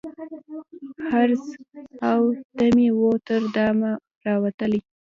[1.09, 1.45] حرص
[2.11, 2.21] او
[2.55, 3.91] تمي وو تر دامه
[4.25, 4.79] راوستلی